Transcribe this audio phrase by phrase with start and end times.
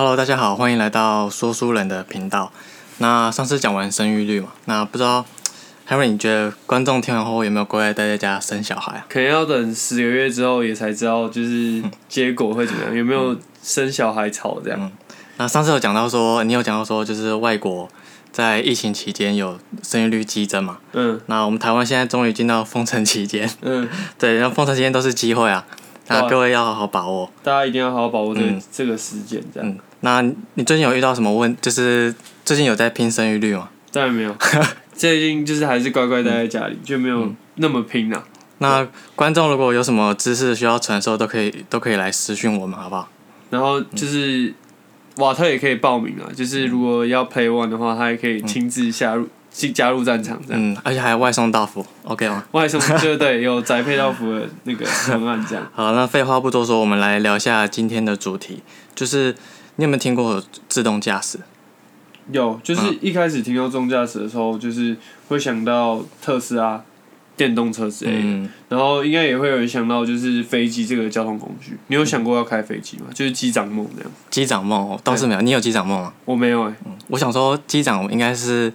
[0.00, 2.50] Hello，大家好，欢迎来到说书人的频道。
[2.96, 5.26] 那上次讲完生育率嘛，那不知道
[5.86, 9.04] Henry，你觉得观众听完后有没有乖乖待在家生小孩啊？
[9.10, 14.90] 可能要等十个月之后也才知道，就是结果会怎么样，有没有生小孩潮这样。
[15.36, 17.86] 那上次有讲到说，你有讲到说，就是外国
[18.32, 20.78] 在疫情期间有生育率激增嘛？
[20.94, 23.86] 嗯那我们台湾现在终于进到封城期间，嗯，
[24.18, 25.66] 对，然后封城期间都是机会啊，
[26.08, 27.30] 那各位要好好把握。
[27.42, 29.68] 大家一定要好好把握这个、嗯这个时间，这样。
[29.68, 30.22] 嗯，那
[30.54, 31.56] 你最近有遇到什么问？
[31.60, 32.14] 就是
[32.44, 33.68] 最近有在拼生育率吗？
[33.92, 34.34] 当然没有，
[34.94, 38.22] 最近就是还是乖乖待在家里，就没有嗯那么拼啊。
[38.58, 38.86] 那
[39.16, 43.08] 观众如果有什么知识需要传授，都可以都可以来私讯我们，好不好？
[43.50, 44.52] 然后就是
[45.16, 50.62] 瓦特也可以报名啊，就是如果要 Play One 的话，他也可以亲自加入进加入战场这样。
[50.62, 52.44] 嗯，而且还有外送到府，OK 吗？
[52.52, 55.66] 外送 对对，有宅配到服的那个方案这样。
[55.74, 58.62] 好，那废话不多说，我们来聊一下今天的主题，
[58.94, 59.34] 就是
[59.80, 61.38] 你有没有听过自动驾驶？
[62.30, 64.94] 有，就是一开始听到自动驾驶的时候，就是
[65.28, 66.84] 会想到特斯拉
[67.34, 71.78] 电动车之类的，嗯，然后应该也会有人想到就是飞机这个交通工具。
[71.86, 73.06] 你有想过要开飞机吗？
[73.14, 74.12] 就是机长梦那样。
[74.28, 76.12] 机长梦哦倒是没有，你有机长梦吗？
[76.26, 76.74] 我没有哎、
[77.08, 78.70] 我想说，机长应该是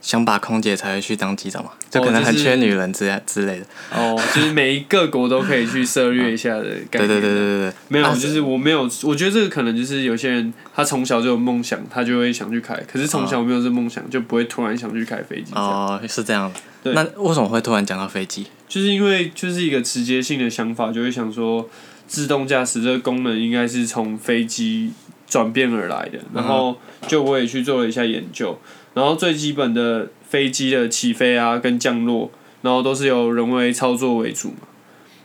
[0.00, 3.66] 想把空姐才会去当机长嘛，就可能很缺女人之类之类的。
[3.94, 7.06] 哦，就是每一个国都可以去涉略一下的概念。
[7.08, 15.52] 对对对对对对，没有，啊就是我没有，我觉得这个可能就是有些人他从小就有梦想，他就会想去开，可是从小没有这梦想，就不会突然想去开飞机。
[15.54, 16.60] 哦，哦，是这样的。
[16.82, 18.46] 对那为什么会突然讲到飞机？
[18.66, 21.68] 就是因为就是一个直接性的想法，就会想说
[22.06, 24.90] 自动驾驶这个功能应该是从飞机
[25.28, 26.74] 转变而来的，然后
[27.06, 28.58] 就我也去做了一下研究，
[28.94, 32.30] 然后最基本的飞机的起飞啊跟降落，
[32.62, 34.68] 然后都是由人为操作为主嘛，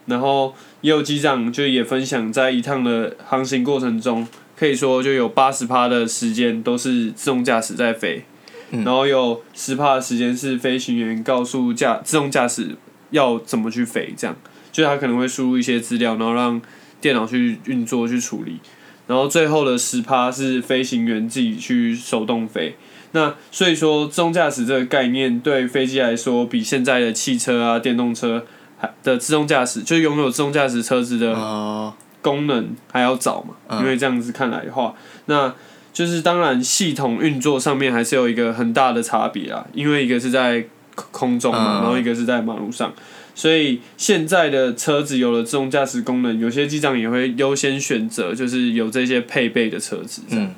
[0.06, 8.24] 然后也有机长就也分享在一趟的航行过程中，可以说就有八十趴的时间都是自动驾驶在飞，
[8.72, 8.84] 嗯。
[8.84, 12.76] 然后有十趴的时间是飞行员告诉驾自动驾驶
[13.10, 14.36] 要怎么去飞，这样
[14.72, 16.62] 就是他可能会输入一些资料，然后让
[17.02, 18.60] 电脑去运作去处理，
[19.08, 22.76] 然后最后的十趴是飞行员自己去手动飞。
[23.12, 28.46] 那所以说，自动驾驶这个概念对飞机来说，比现在的汽车啊、电动车
[28.78, 33.80] 还的自动驾驶，就拥有自动驾驶车子的哦，功能还要早嘛，嗯。
[33.80, 34.94] 因为这样子看来的话，
[35.28, 35.54] 那
[35.94, 41.84] 就是当然系统运作上面还是有一个很大的差别啦，因为一个是在空空中嘛，嗯。
[41.84, 42.94] 然后一个是在马路上，
[43.36, 50.56] 所以现在的车子有了自动驾驶功能，有些机长也会优先选择就是有这些配备的车子，嗯，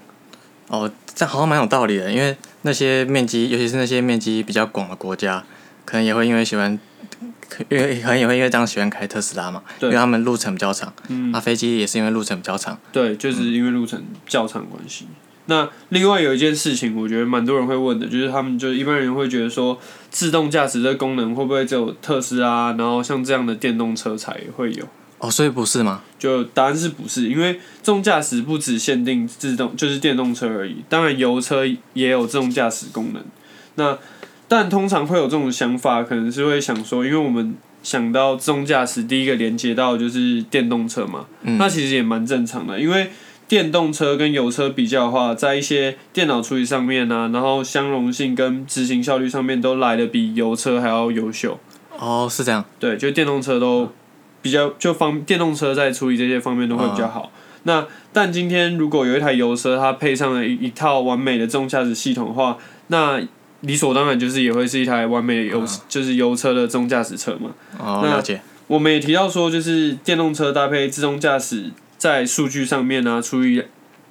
[0.67, 5.43] 哦，这好像蛮有道理的，因为那些面积，尤其是那些面积比较广的国家，
[5.83, 6.79] 可能也会因为喜欢，
[7.49, 11.33] 可因为可能也会因为这样喜欢开特斯拉嘛，因对为他们路程比较长，嗯。
[11.33, 15.07] 啊，飞机也是因为路程比较长，对，就是因为路程较长的关系。
[15.47, 19.77] 那另外有一件事情，我觉得蛮多人会问的，就是他们就一般人会觉得说，
[20.09, 24.85] 自动驾驶这个功能会不会只有特斯拉，然后像这样的电动车才会有？
[25.19, 26.03] 哦，所以不是吗？
[26.19, 27.27] 就答案是不是？
[27.29, 30.83] 因为自动驾驶不只限定自动，就是电动车而已。
[30.87, 33.23] 当然，油车也有自动驾驶功能。
[33.75, 33.97] 那
[34.47, 41.25] 但通常会有这种想法，可能是会想说，因为我们想到自动驾驶，第一个连接到的就是电动车嘛。
[41.41, 43.09] 嗯那其实也蛮正常的，因为
[43.47, 51.57] 电动车跟油车比较的话，在一些电脑处理上面啊，然后相容性跟执行效率上面都来的比油车还要优秀。
[51.97, 53.91] 哦，是这样，对，就电动车都
[54.41, 57.31] 比较就方，电动车在处理这些方面都会比较好。
[57.63, 63.21] 那但今天如果有一台油车，它配上了一一套完美的自动驾驶系统的话，那
[63.61, 67.51] 理所当然就是也会是一台完美的油，就是油车的自动驾驶车嘛。
[67.79, 71.71] 哦，那了解，我们也提到说，就是电动车搭配自动驾驶，
[72.07, 73.63] 在数据上面呢、处理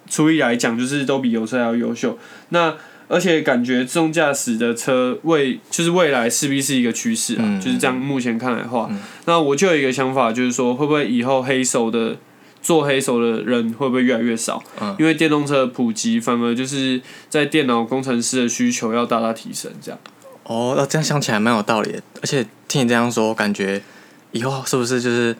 [0.09, 2.19] 处理来讲，就是都比油车还要优秀。
[2.51, 2.75] 那
[3.09, 7.97] 而且感觉自动驾驶的车未就是未来势必是一个趋势啊，嗯就是这样。
[7.97, 8.91] 目前看来的话，
[9.27, 12.17] 那我就有一个想法，就是说会不会以后黑手的
[12.61, 14.61] 做黑手的人会不会越来越少？
[14.81, 20.01] 嗯因为电动车普及，反而就是在电脑工程师的需求要大大提升，这样。
[20.43, 23.81] 哦，那这样想起来蛮有道理的，而且听你这样说，感觉
[24.33, 25.37] 以后是不是就是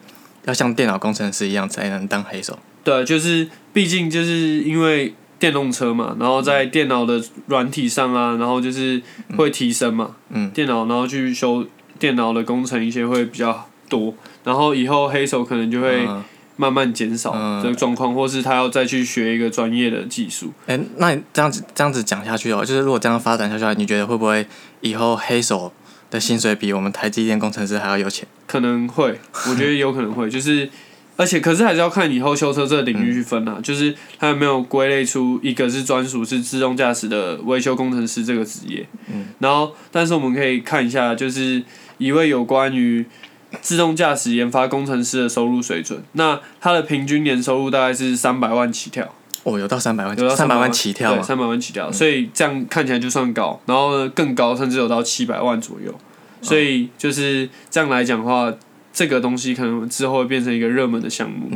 [0.47, 2.57] 要像电脑工程师一样才能当黑手？
[2.83, 9.01] 对，就是毕竟就是因为电动车嘛，然后在电脑的软体上啊，然后就是
[9.37, 10.49] 会提升嘛，嗯。
[10.51, 11.63] 电脑然后去修
[11.99, 14.13] 电脑的工程一些会比较多，
[14.43, 16.23] 然后以后黑手可能就会嗯。
[16.59, 17.61] 慢慢减少嗯。
[17.61, 20.51] 这个状况，或是他要再去学一个专业的技术。
[20.65, 24.47] 哎、那你这样子这样子讲下去哦，就是如果这样发展下去，你觉得会不会
[24.81, 25.71] 以后黑手
[26.09, 28.27] 的薪水比我们台积电工程师还要有钱？
[28.45, 29.19] 可能会，
[29.49, 30.69] 我觉得有可能会，就是
[31.15, 38.87] 而且可是还是要看以后修车这个领域去分啊， 就是它有没有归类出一个是专属是自动驾驶的维修工程师这个职业。
[39.11, 39.25] 嗯。
[39.39, 41.63] 然后，但是我们可以看一下，就是
[41.97, 43.05] 一位有关于
[43.61, 49.13] 自动驾驶研发工程师的收入水准，那他的平均年收入大概是三百万起跳。
[49.47, 55.93] 哦，有到三百万，有到三百万起跳对，三百万起跳，所以这样看起来就算高，然后呢更高，甚至有到七百万左右，
[56.41, 58.53] 所以就是这样来讲的话。
[58.93, 61.51] 这个东西可能之后会变成一个热门的项目。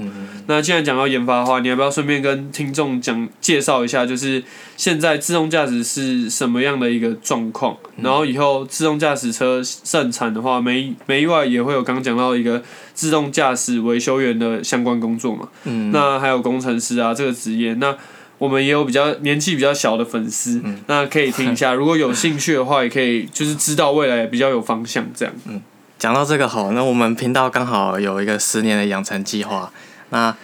[0.46, 4.44] 那既然讲到研发的话，你要不要顺便跟听众讲介绍一下，就是
[4.78, 7.76] 现在自动驾驶是什么样的一个状况？
[7.98, 12.62] 然后以后自动驾驶车盛产的话，没没意外也会有刚刚讲到一个
[13.02, 15.50] 自动驾驶维修员的相关工作嘛？
[15.64, 17.98] 嗯那还有工程师啊这个职业，那
[18.38, 21.74] 我们也有比较年纪比较小的粉丝，那可以听一下。
[21.74, 25.34] 如果有兴趣的话，也可以就是知道未来比较有方向这样。
[25.48, 25.60] 嗯
[25.98, 29.72] 讲到这个好，那我们频道刚好有一个十年的养成计划。
[30.12, 30.36] 那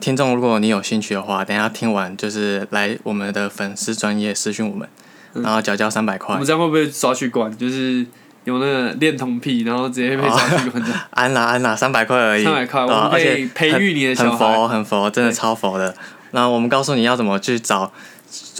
[0.00, 4.88] 听众，如果你有兴趣的话，等下听完就是来我们的粉丝专业私讯我们，
[5.34, 6.34] 然后缴交三百块。
[6.34, 7.54] 我们这样会不会抓去关？
[7.56, 8.06] 就是
[8.46, 10.90] 有那个恋童癖，然后直接被抓去关的。
[11.10, 12.42] 安啦安啦，三百块而已。
[12.42, 14.30] 三百块，我们可以培育你的小孩。
[14.30, 15.94] 很佛很佛，真的超佛的。
[16.30, 17.92] 那我们告诉你要怎么去找，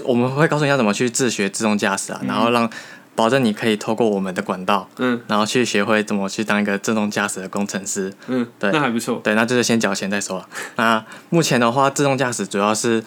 [0.04, 2.70] 我们会告诉你要怎么去自学自动驾驶啊，然后让。
[3.16, 10.46] 保证你可以透过我们的管道，嗯，然后去学会怎么去当一个自动驾驶的工程师，嗯，对，那还不错，对，那就是先缴钱再说了。
[10.76, 13.02] 那目前的话，自动驾驶主要是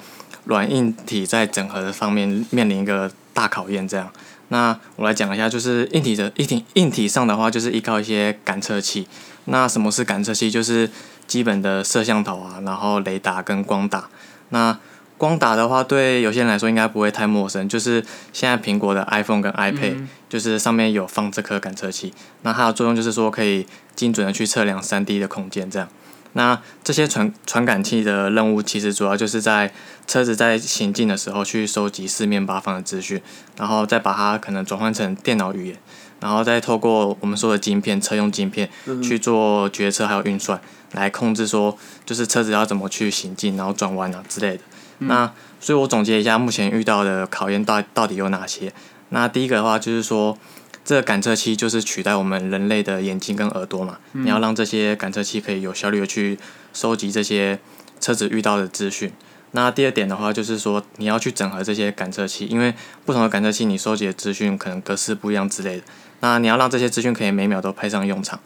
[0.45, 3.87] 软硬体在整合的方面面临一个大考验。
[3.87, 4.11] 这样，
[4.49, 9.07] 那我来讲一下，就是硬体的硬体硬体上的话，就是依靠一些感测器。
[9.45, 10.51] 那什么是感测器？
[10.51, 10.89] 就是
[11.25, 14.09] 基本的摄像头啊，然后雷达跟光打。
[14.49, 14.77] 那
[15.17, 22.13] 光打的话，对有些人来说应该不会太陌生，就是现在苹果的 iPhone 跟 iPad，就是上面有放这颗感测器。
[22.43, 25.87] 那它的作用就是说可以精准的去测量 3D 的空间，这样。
[26.33, 29.71] 那这些传传感器的任务，其实主要就是在
[30.07, 33.21] 车子在行进的时候去收集四面八方的资讯，
[33.57, 35.77] 然后再把它可能转换成电脑语言，
[36.19, 38.69] 然后再透过我们说的晶片，车用晶片
[39.01, 40.59] 去做决策还有运算，
[40.91, 44.63] 来控制说就是车子要怎么去行进，然后转弯啊之类的。
[44.99, 45.31] 那
[45.61, 48.71] 所以，我总结一下目前遇到的考验到到底有哪些。
[49.09, 50.37] 那第一个的话，就是说，
[50.83, 53.97] 这个感测器就是取代我们人类的眼睛跟耳朵嘛。
[54.13, 56.39] 你要让这些感测器可以有效率的去
[56.73, 57.59] 收集这些
[57.99, 59.11] 车子遇到的资讯。
[59.51, 62.73] 那第二点的话，就是说你要去整合这些感测器，因为
[63.05, 65.83] 不同的感测器你收集的资讯可能格式不一样之类的。
[66.19, 68.39] 那你要让这些资讯可以每秒都派上用场。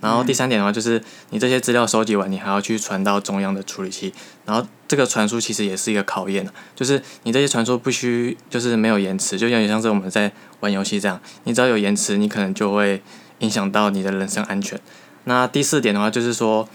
[0.00, 4.12] 然后第三点的话，就是你这些资料收集完，你还要去传到中央的处理器。
[4.46, 13.02] 然后这个传输其实也是一个考验就是你这些传输必须就是没有延迟，就有点像是我们在玩游戏这样，你只要有延迟，你可能就会
[13.40, 14.80] 影响到你的人身安全。
[15.24, 16.68] 那第四点的话，就是说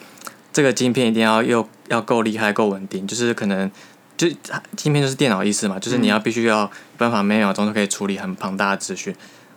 [0.53, 3.69] 这个晶片一定要又要够厉害、够稳定，就是可能
[4.15, 4.27] 就
[4.77, 9.13] 晶片就是电脑意思嘛，就是你要必须要办法每秒钟都可以处理很庞大的资讯。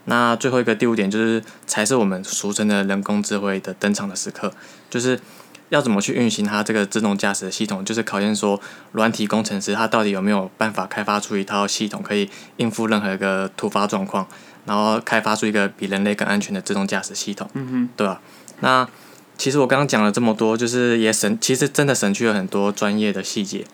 [0.09, 4.51] 那最后一个第五点就是，才是我们俗称的人工智慧的登场的时刻，
[4.89, 5.21] 就是
[5.69, 8.59] 要怎么去运行它这个自动驾驶的系统，就是考验说
[8.93, 14.27] 软体工程师他到底有没有办法开发出一套系统，可以应付任何一个突发状况，
[14.65, 18.23] 然后开发出一个比人类更安全的自动驾驶系统，嗯哼，对吧？
[18.61, 18.89] 那
[19.37, 23.67] 其实我刚刚讲了这么多，就是也省，其实真的省去了很多专业的细节。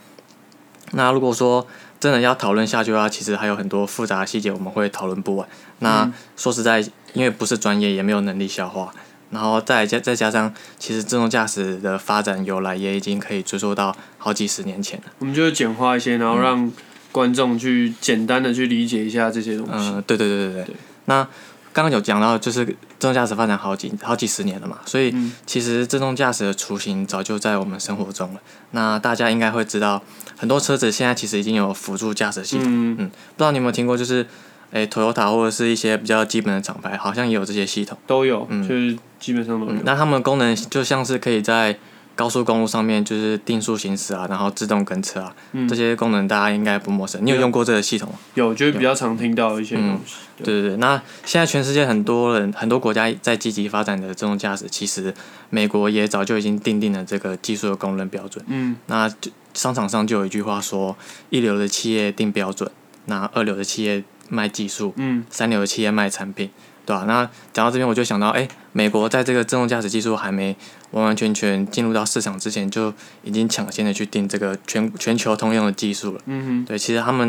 [0.90, 1.66] 那如果说
[2.04, 5.48] 真的要讨论下去的话，其实还有很多复杂的细节，我们会讨论不完。
[5.78, 6.78] 那说实在，
[7.14, 8.92] 因为不是专业，也没有能力消化，
[9.30, 15.04] 然后再加再加上，其实自动驾驶的发展由来也已经可以追溯到好几十年前了。
[15.20, 16.70] 我们就简化一些，然后让
[17.10, 19.72] 观众去简单的去理解一下这些东西。
[19.94, 20.76] 嗯，对对对对对。
[21.06, 21.26] 那
[21.74, 25.12] 刚刚有讲到，就是自动驾驶发展好几好几十年了嘛，所以
[25.44, 28.40] 其实自动驾驶的雏形早就在我们生活中了。
[28.70, 30.00] 那大家应该会知道，
[30.36, 32.66] 很多车子现在其实已经有辅助驾驶系统。
[32.68, 34.24] 嗯，不知道你有没有听过，就是
[34.70, 37.98] 诶，Toyota 或者是一些比较基本的厂牌，好像也有这些系统。
[38.06, 39.72] 都有，嗯就是基本上都有。
[39.84, 41.76] 那它们的功能就像是可以在
[42.16, 45.34] 高速公路上面就是定速行驶啊，然后自动跟车啊，
[45.68, 47.24] 这些功能大家应该不陌生。
[47.24, 48.18] 你有用过这个系统吗？
[48.34, 50.14] 有，就是比较常听到一些东西。
[50.36, 55.14] 对对对，那现在全世界很多人、很多国家在积极发展的自动驾驶，其实
[55.50, 58.44] 美国也早就已经定定了这个技术的公认标准。
[58.48, 60.96] 嗯，那就商场上就有一句话说：
[61.30, 62.70] 一流的企业定标准，
[63.06, 66.50] 那二流的企业卖技术，嗯，三流的企业卖产品。
[66.86, 67.04] 对吧？
[67.06, 70.56] 那讲到这边，我就想到，哎，美国在这个自动驾驶技术还没
[70.90, 76.20] 完完全全进入到市场之前，就已经抢先的去定这个全全球通用的技术了。
[76.26, 76.64] 嗯哼。
[76.64, 77.28] 对，其实他们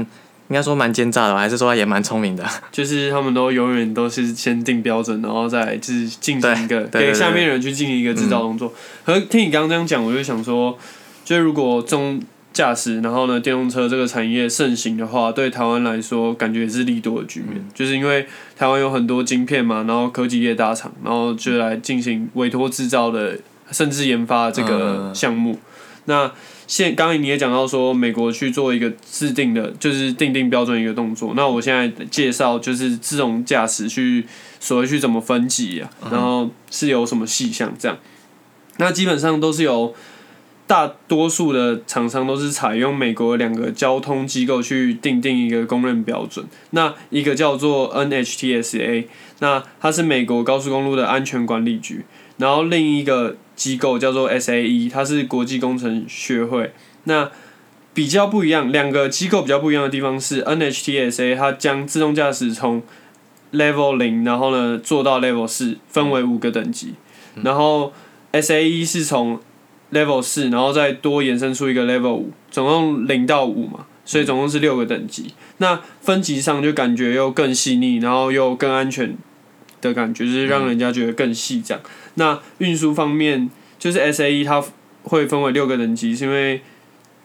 [0.49, 2.45] 应该说蛮奸诈的吧，还是说也蛮聪明的？
[2.71, 8.73] 就是他们都永远都是先定标准，然后再就是进行一个对对对给下面人去进行一个制造动作。
[9.05, 10.77] 可是听你刚刚这样讲，我就想说，
[11.23, 12.21] 就是如果自动
[12.55, 23.37] 驾驶，然后呢电动车这个产业盛行的话，对台湾来说感觉也是利多的局面，就是因为台湾有很多晶片嘛，然后科技业大厂，然后就来进行委托制造的，
[23.71, 25.59] 甚至研发这个项目。
[26.05, 26.31] 那
[26.65, 31.33] 现刚刚你也讲到说，美国去做一个制定的，就是定定标准一个动作。
[31.35, 34.25] 那我现在介绍就是自动驾驶去
[34.61, 37.97] 所谓去怎么分级啊，然后是有什么细项这样。
[38.77, 39.93] 那基本上都是由
[40.67, 46.45] 大多数的厂商都是采用美国两个交通机构去定定一个公认标准。
[46.71, 49.05] 那一个叫做 NHTSA，
[49.39, 52.03] 那它是美国高速公路的安全管理局，
[52.37, 56.73] 然后另一个机构叫做 SAE，它是国际工程学会。
[57.03, 57.29] 那
[57.93, 62.81] 比较不一样，两个机构比较不一样的地方是 NHTSA，它将自动驾驶从
[63.53, 66.95] Level 零，然后呢做到 Level 四，分为五个等级。
[67.43, 67.93] 然后
[68.31, 69.39] SAE 是从
[69.91, 75.33] Level 四，然后再多延伸出一个 Level 五，总共零到五嘛，所以总共是六个等级。
[75.57, 79.15] 那分级上就感觉又更细腻，然后又更安全
[79.81, 81.81] 的感觉，就是让人家觉得更细这样。
[82.15, 83.49] 那运输方面，
[83.79, 84.63] 就是 SAE 它
[85.03, 86.61] 会分为六个等级，是因为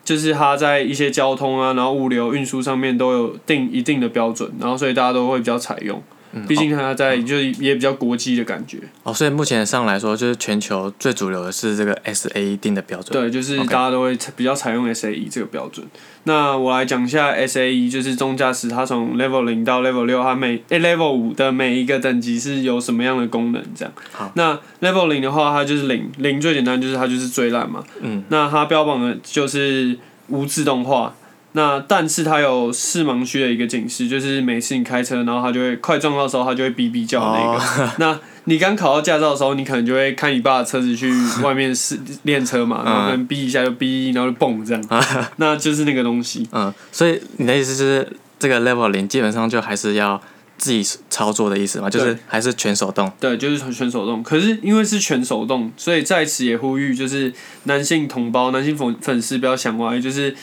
[0.04, 6.02] 就是它在一些交通啊，然后物流运输上面都有定一定的标准，然后所以大家都会比较采用。
[6.46, 8.78] 毕竟它在就是也比较国际的感觉。
[9.02, 13.12] 哦，所以目前上来说，就是全球最主流的是这个 SAE 定的标准。
[13.12, 15.86] 对，就是大家都会比较采用 SAE 这个标准。
[16.24, 23.62] 那我来讲一下 SAE，就是自动驾驶，它从 Level 零到 Level 六，它每诶 Level 五的每一个等级是有什么样的功能？
[23.74, 23.92] 这样。
[24.12, 24.30] 好。
[24.34, 27.82] 那 Level 零的话，它就是零，零最简单就是它就是最烂嘛。
[28.00, 28.22] 嗯。
[28.28, 31.14] 那它标榜的就是无自动化。
[31.52, 37.84] 那但是它有视盲区的一个警示，就是每次你开车，然后它就会快撞到的时候，它就会哔哔叫那个。
[37.84, 44.82] 哦 那你刚考到驾照的时候，你可能就会看你爸的车子去外面试练车嘛，然后可能哔一下就哔，然后就蹦这样，
[45.36, 46.48] 那就是那个东西。
[46.52, 50.20] 嗯，所以你的意思就是这个 Level 零基本上就还是要
[50.56, 53.10] 自己操作的意思嘛，就是还是全手动。
[53.20, 54.22] 对，就是全全手动。
[54.22, 57.32] 可是因为是全手动，所以在此也呼吁，就是
[57.64, 60.34] 男性同胞、男性粉粉丝不要想歪，就是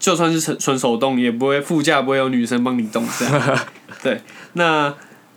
[0.00, 3.58] 就算是纯纯手动，也不会副驾不会有女生帮你动这样。
[4.02, 4.20] 对，
[4.54, 4.92] 那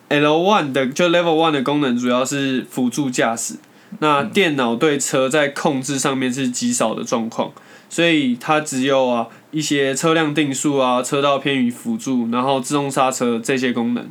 [0.08, 3.56] L one 的就 Level one 的功能主要是辅助驾驶，
[4.00, 7.52] 那电脑对车在控制上面是极少的状况，
[7.90, 14.08] 所以它只有啊一些车辆定速啊、车道偏移辅助，然后自动刹车这些功能。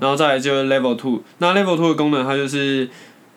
[0.00, 2.88] 然后再来就是 Level Two，那 Level Two 的功能它就是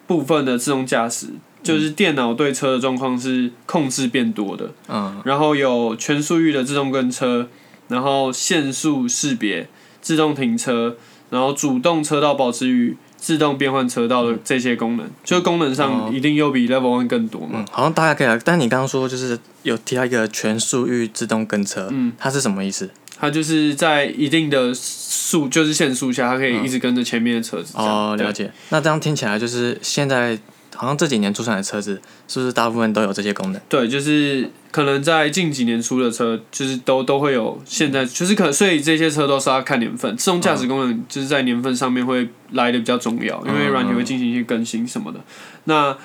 [0.08, 1.28] 部分的自动驾驶，
[1.64, 7.48] 就是电脑对车的状况是控制变多的，嗯然后有全速域的自动跟车，
[7.88, 9.68] 然后限速识别、
[10.02, 10.98] 自动停车，
[11.30, 17.60] 然后主动车道保持与自动变换车道的这些功能，就功能上一定又比 Level One 更多嘛。
[17.60, 18.38] 嗯，好像大概可以了。
[18.44, 22.90] 但你刚刚说就是有提到一个全速域自动跟车，嗯，它是什么意思？
[23.18, 27.74] 它就是在一定的速，就是限速下，它可以一直跟着前面的车子。
[27.78, 28.52] 哦，了解。
[28.70, 30.38] 那这样听起来就是现在
[30.76, 33.62] 好像这几年出产的车子，是不是大部分都有这些功能？
[33.70, 37.62] 对，就是可能在近几年出的车，就是都都会有。
[37.66, 45.20] 现在就是可，所以这些车都是要看年份，自动驾驶功能就是在年份上面会来的比较重要，因为软体会进行一些更新什么的。
[45.66, 45.96] 那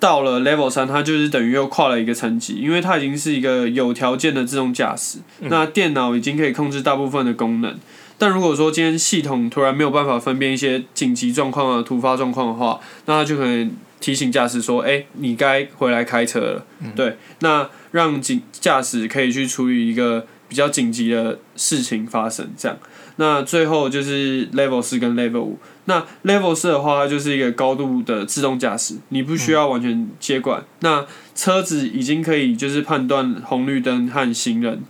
[0.00, 7.76] 到了 Level 三，它就是等于又跨了一个层级，因为它已经是一个有条件的自动驾驶，那电脑已经可以控制大部分的功能。
[8.18, 13.70] 但如果说今天系统突然没有办法分辨一些紧急状况啊、突发状况的话，那它就可能
[14.00, 16.66] 提醒驾驶说：“哎、你该回来开车了。
[16.96, 22.76] 对，那让紧驾驶可以去处理一个比较紧急的事情发生，这样。
[23.16, 25.58] 那最后就是 Level 四跟 Level 五。
[25.86, 30.64] 那 Level 四的话，它就是一个高度的自动驾驶，你不需要完全接管。
[30.80, 34.82] 那车子已经可以就是判断红绿灯和行人。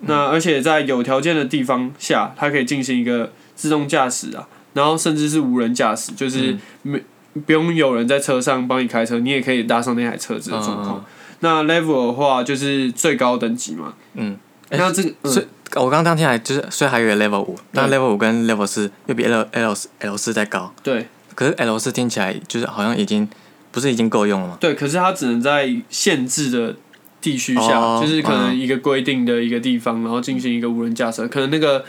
[0.00, 7.02] 那而且在有条件的地方下，它可以进行一个自动驾驶啊，然后甚至是无人驾驶，就是没、
[7.46, 11.04] 不用有人在车上帮你开车，你也可以搭上那台车子的状况。
[11.40, 13.94] 那 level 的话就是最高等级嘛。
[14.14, 14.36] 嗯。
[14.70, 20.72] 诶那这个、嗯所以我刚刚听起来就是，虽然还有 Level 五，但 Level 五跟 Level 四又比 L L 四 L 四再高。
[20.82, 23.28] 对可是 L 四听起来就是好像已经
[23.72, 24.56] 不是已经够用了吗？
[24.60, 26.76] 对，可是它只能在限制的
[27.24, 31.82] 地区下，哦就是可能一个规定的一个地方，然后进行一个无人驾驶，可能那个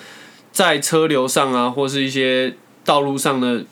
[0.53, 3.65] 在车流上啊，或是一些道路上的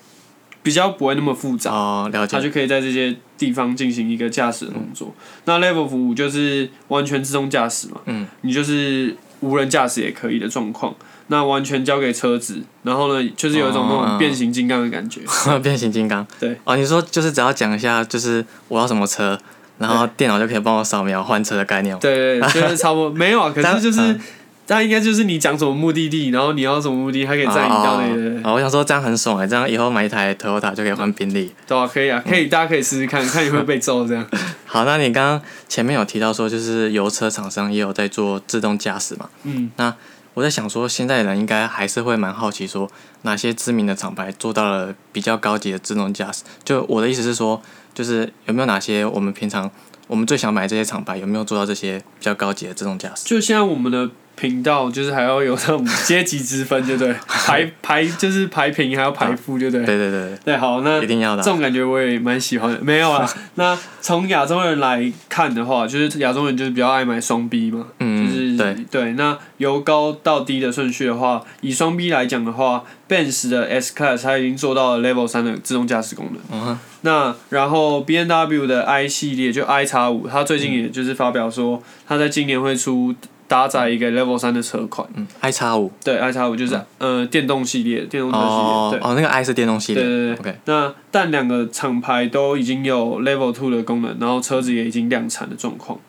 [0.62, 1.72] 比较不会那么复杂。
[1.72, 2.36] 哦，了解。
[2.36, 5.16] 它就可以在这些地方进行一个驾驶的动作。
[5.46, 10.94] 那 Level 五就是完全自动驾驶嘛，嗯，你就是无人驾驶也可以的状况。
[11.28, 15.22] 那完全交给车子，然后呢，就是有一种那种变形金刚的感觉。
[15.64, 16.28] 变形金刚。
[16.38, 16.58] 对。
[16.66, 19.40] 哦，你说就是只要讲一下，就是我要什么车，
[19.78, 21.98] 然后电脑就可以帮我扫描换车的概念。
[22.00, 23.10] 对对，就是差不多。
[23.16, 24.20] 没有啊，可是就是。
[24.66, 28.50] 它应该就是你讲什么目的地，然后你要什么目的，它可以载你到那个。
[28.50, 31.54] 哦，我想说这样很爽哎，这样以后买一台 Toyota 就可以换宾利。
[31.68, 34.26] 对啊，可以啊，可以，大家可以试试看 看你会被揍这样。
[34.66, 39.30] 好，那你刚刚前面有提到说，就是油车厂商也有在做自动驾驶嘛？
[39.44, 39.70] 嗯。
[39.76, 39.94] 那
[40.34, 42.90] 我在想说，现在人应该还是会蛮好奇，说
[43.24, 46.44] 哪些知名的厂牌做到了比较高级的自动驾驶？
[46.64, 47.62] 就我的意思是说，
[47.94, 49.70] 就是有没有哪些我们平常
[50.08, 53.26] 我们最想买这些厂牌有没有做到这些比较高级的自动驾驶？
[53.26, 54.10] 就现在我们的。
[54.36, 57.14] 频道就是还要有那种阶级之分，对不对？
[57.28, 59.86] 排排就是排平，还要排副，对不对？
[59.86, 60.58] 对对对对。
[60.58, 61.44] 好，那一定要的。
[61.44, 62.80] 这种感觉我也蛮喜欢的。
[62.82, 67.88] 没有啊， 那从亚洲人来看的话，就是亚洲人就是比较爱买双 B 嘛。
[68.00, 68.28] 嗯。
[68.28, 69.14] 就是对对。
[69.14, 76.42] 那由高到低的顺序的话，以双 B 来讲的话，Benz 的 S Class 它已经做到了 Level 三的自动驾驶功能。
[76.52, 83.14] 嗯那然后 B N W 的 I 系列就 I 叉五，它最近也就是发表说，它在今年会出。
[83.54, 90.60] 搭载一个 Level 三的车款，嗯，i 叉五，对，i 叉五就是呃电动系列，电动车系列，对，哦，那个 i 是电动系列，对对对，OK。
[90.66, 96.00] 那但两个厂牌都已经有 Level two 的功能，然后车子也已经量产的状况。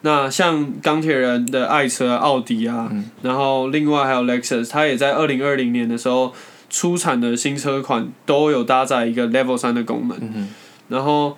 [0.00, 6.32] 那像钢铁人的爱车奥迪啊，然后另外还有 Lexus，它也在二零二零年的时候
[6.70, 10.48] 出产的新车款都有搭载一个 Level 三的功能，嗯
[10.88, 11.36] 然后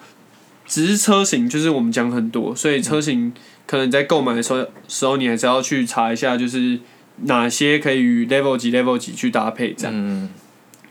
[0.65, 3.33] 只是车型就是我们讲很多，所以车型。
[3.67, 6.79] 可能在购买的时候，时候你还是要去查一下，就是
[7.23, 10.29] 哪些可以与 level 几 level 几去搭配这样。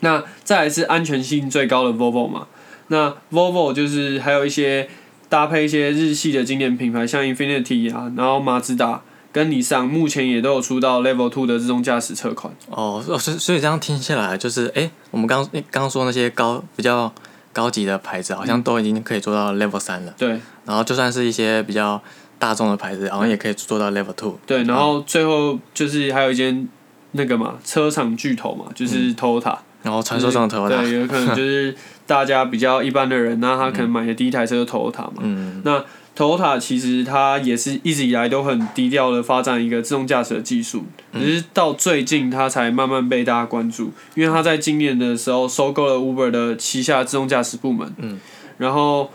[0.02, 2.48] 那再来是安全性最高的 Volvo 嘛？
[2.88, 4.90] 那 Volvo 就是还有一些
[5.30, 9.02] 搭配一些日系的经典品牌，像 Infinity 啊，然后马自达
[9.32, 12.54] 跟尼桑，目前也都有出到 level two 的自动驾驶车款。
[12.70, 17.12] 哦，所以所以这样听下来，就是哎，我们刚刚刚说那些高比较
[17.54, 20.14] 高级的牌子，好像都已经可以做到 level 三了。
[20.18, 20.42] 对。
[20.66, 22.02] 然后就算是一些比较。
[22.46, 24.38] 大众的牌子好像也可以做到 Level Two。
[24.46, 26.68] 对，然后最后就是还有一间
[27.14, 29.58] 那个嘛，车厂巨头嘛，就是 Toyota。
[29.82, 30.80] 然后传说中的 Toyota。
[30.80, 35.14] 对，有可能就是大家比较一般的人，那他可能买的第一台车就 Toyota 嘛。
[35.22, 35.60] 嗯。
[35.66, 35.84] 那
[36.16, 47.92] Toyota 其实它也是一直以来都很低调的发展一个自动驾驶的技术，只是到最近它才慢慢被大家关注，因为它在今年的时候收购了 Uber 的旗下自动驾驶部门。
[47.98, 48.20] 嗯。
[48.60, 49.10] 然后。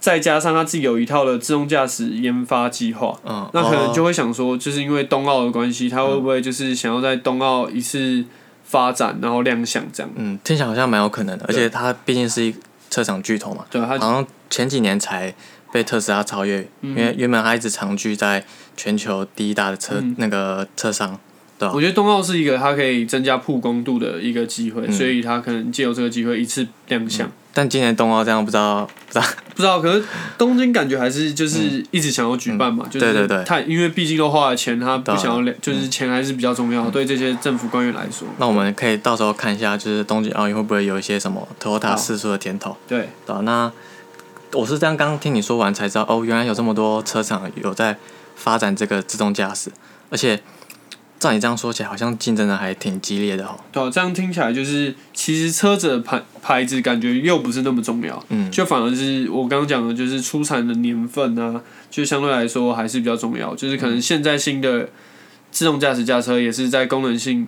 [0.00, 3.20] 再加上他自己有一套的自动驾驶研发计划，
[3.52, 8.24] 那可能就会想说，就是因为冬奥的关系，他会不会就是想要在冬奥一次
[8.64, 10.10] 发展，然后亮相这样？
[10.16, 12.54] 嗯，听起来好像蛮有可能的，而且他毕竟是一
[12.88, 15.34] 车厂巨头嘛，对，他好像前几年才
[15.70, 18.44] 被特斯拉超越，因为原本他一直长居在
[18.76, 21.18] 全球第一大的车那个车商。
[21.74, 27.30] 我觉得冬奥是一个它可以增加曝光度的一个机会，所以他可能借由这个机会一次亮相。
[27.52, 29.24] 但今年冬奥这样不知道，不知道，
[29.56, 29.80] 不知道。
[29.80, 30.04] 可是
[30.38, 36.88] 东京感觉还是就是一直想要举办嘛，就是他因为毕竟都花了钱，他不想要，就是钱还是比较重要。
[36.90, 42.76] 对这些政府官员来说，那我们可以到时候看一下，就是东京奥运会不会有一些什么 Toyota 试出的甜头？
[42.86, 43.70] 对，对那
[44.52, 47.96] 我是这样刚听你说完才知道，哦，原来有这么多车厂有在
[48.36, 49.70] 发展这个自动驾驶，
[50.10, 50.40] 而且。
[51.20, 53.56] 照你这样说起来，好像竞争的还挺激烈的哦。
[53.70, 63.54] 对，这样听起来就是，其实车子的牌牌子感觉又不是那么重要，嗯，就反而是我刚刚讲的，就是出产的年份啊，就相对来说还是比较重要。
[63.54, 64.88] 就是可能现在新的
[65.52, 67.46] 自动驾驶驾车也是在功能性、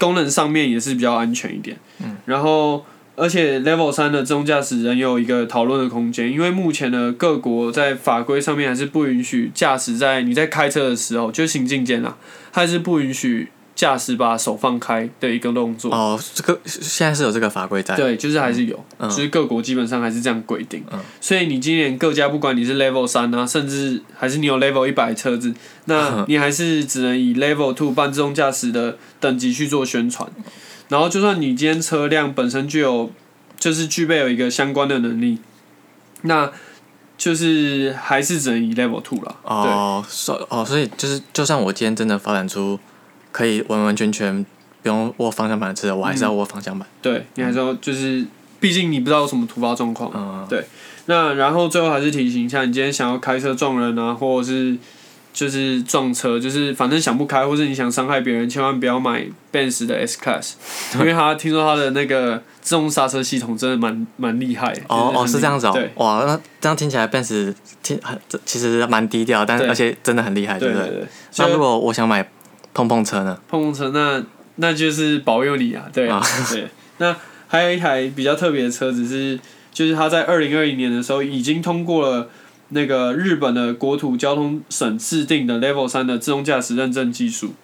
[0.00, 2.84] 功能上面也是比较安全一点，嗯，然后。
[3.16, 12.16] 而且 Level 三的自动驾驶仍有一个讨论的空间，因为目前的各国在法规上面还是不允许驾驶在你在开车的时候，就行进间啊，
[12.50, 15.92] 还是不允许驾驶把手放开的一个动作。
[15.92, 17.94] 哦，这个现在是有这个法规在。
[17.94, 20.82] 对，就是还是有，就是各国基本上还是这样规定。
[20.92, 20.98] 嗯。
[21.20, 30.28] 所以你今年各家不管你是 Level 三啊，甚至还是你有 Level 一百车子，那 你还是只能以 Level two 半自动驾驶的等级去做宣传。
[30.88, 33.10] 然后，就算你今天车辆本身具有，
[33.58, 35.38] 就是具备有一个相关的能力，
[36.22, 36.52] 那
[37.16, 39.36] 就是还是只能以 level two 了。
[39.44, 42.78] 哦，所哦，所以就是，就算我今天真的发展出
[43.32, 44.44] 可以完完全全
[44.82, 46.86] 不用握方向盘的车，我还是要握方向盘。
[47.00, 48.26] 对，你还是要就是，
[48.60, 50.10] 毕竟你不知道有什么突发状况。
[50.14, 50.46] 嗯。
[50.48, 50.64] 对。
[51.06, 54.76] 那然后最后还是提醒一下，你今天想要开车撞人啊，或者是。
[55.34, 60.52] 就是撞车，就是反正想不开，或者你想伤害别人，千万不要买 Benz 的 S Class，
[61.00, 64.72] 因为他听说他的那个自动刹车系统真的蛮蛮厉害。
[64.88, 65.72] 哦哦，是这样子哦。
[65.74, 65.90] 对。
[65.96, 71.04] 哇，那这样听起来 Benz 听很其实蛮低调，但是而且真的很厉害，对不对？
[71.38, 72.30] 那如果我想买
[72.72, 73.36] 碰碰车呢？
[73.48, 74.22] 碰碰车那
[74.56, 76.68] 那就是保佑你啊，对啊，对。
[76.98, 77.16] 那
[77.48, 79.38] 还有一台比较特别的车子是，
[79.72, 82.28] 就是它在二零二零年的时候已经通过了
[82.74, 87.54] 那个日本的国土交通省制定的 Level 三的自动驾驶认证技术，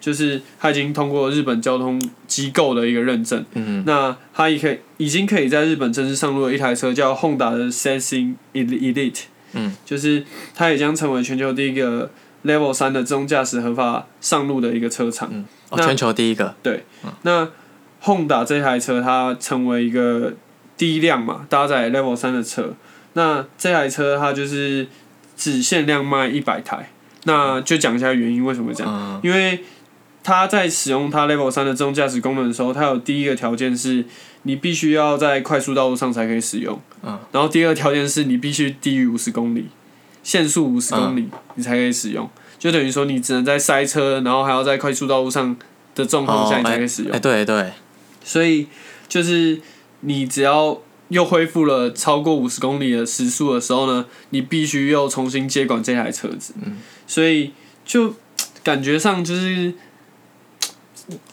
[0.00, 3.44] 就是它已经通过日本交通机构的一个认证。
[3.54, 3.82] 嗯。
[3.84, 9.22] 那它也可以已经可以在日本正式上路的一台车叫 Honda 的 Sensing Elite，
[9.52, 12.10] 嗯，就是它也将成为全球第一个
[12.44, 15.28] Level 三的自动驾驶合法上路的一个车厂。
[15.32, 16.54] 嗯，哦，全球第一个。
[16.62, 16.84] 对。
[17.22, 17.48] 那
[18.02, 20.34] Honda 这台车它成为一个
[20.76, 22.74] 第一辆嘛搭载 Level 三的车，
[23.14, 24.86] 那这台车它就是
[25.36, 26.90] 只限量卖一百台，
[27.24, 28.92] 那就讲一下原因为什么会这样。
[28.92, 29.20] 嗯。
[29.22, 29.64] 因为
[30.22, 34.04] 它在使用它 Level 三的自动驾驶功能的时候，它有第一个条件是
[34.42, 39.66] 你必须要在快速道路上才可以使用，嗯，然后第二个条件是你必须低于五十公里，
[40.22, 45.56] 限速五十公里、你才可以使用，就等于说你只能在塞车，然后还要在快速道路上
[45.94, 47.12] 的状况下你才可以使用。
[47.12, 47.72] 哎、，对对，
[48.24, 48.68] 所以
[49.08, 49.60] 就是
[50.00, 50.78] 你只要
[51.12, 57.52] 又恢复了超过五十公里的时速的时候呢，你必须又重新接管这台车子，嗯所以
[57.84, 58.14] 就
[58.64, 59.74] 感觉上就是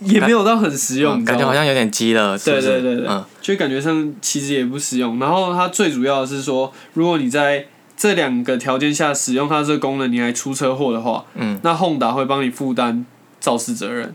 [0.02, 1.38] 也没有到很实用，嗯感？
[1.38, 2.52] 觉好像有点急了，是？
[2.52, 5.18] 对对对对嗯就感觉上其实也不实用。
[5.18, 13.06] 然后它最主要的是说，如果你在这两个条件下使用它这个功能，你还出车祸的话，嗯，那 Honda 会帮你负担
[13.40, 14.14] 肇事责任。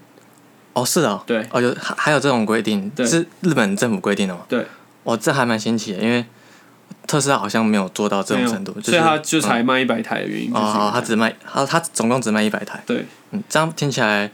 [0.75, 4.41] 哦是哦，对哦有还还有这种规定，对是日本政府规定的吗？
[4.49, 4.67] 对，
[5.05, 6.25] 哦这还蛮新奇的，因为
[7.07, 10.51] 特斯拉好像没有做到这种程度，就是所以它就嗯才卖一百台的原因。
[10.55, 13.07] 哦好，他就是只卖，他他总共只卖一百台，对。
[13.31, 14.31] 嗯，这样听起来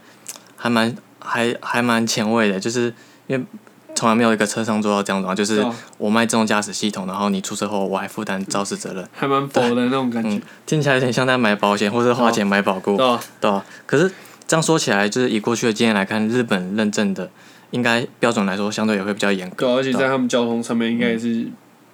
[0.55, 2.93] 还蛮还还蛮前卫的，就是
[3.27, 3.45] 因为
[3.93, 5.65] 从来没有一个车商做到这样子嘛，就是
[5.97, 13.19] 我卖自动驾驶系统，然后你出车祸我还负担肇事责任，还蛮佛的那种感觉嗯，听起来有点像在买保险或者花钱买保固对，吧？
[13.41, 14.09] 对啊，可是
[14.47, 17.29] 这样说起来，就是以过去的经验来看，日本认证的
[17.71, 19.75] 应该标准来说相对也会比较严格。
[19.75, 21.47] 而且在他们交通上面应该也是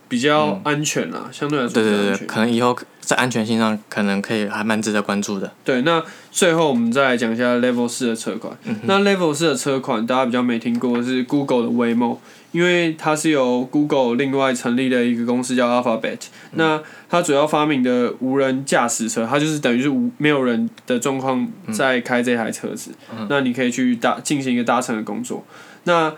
[0.07, 2.27] 比较安全啦，相对来说对对对。
[2.27, 5.51] 可能以后在安全性上可能可以还蛮值得关注的。
[5.63, 8.57] 对，那最后我们再来讲一下 Level 四的车款。
[8.83, 12.17] 那 Level 四的车款大家比较没听过是 Google 的 Waymo，
[12.51, 16.19] 因为它是由 Google 另外成立的一个公司叫 Alphabet。
[16.53, 22.91] 那它主要发明的无人驾驶车，它就是等于是无没有人的状况在开这台车子。
[23.29, 25.45] 那你可以去搭进行一个搭乘的工作。
[25.87, 26.13] 那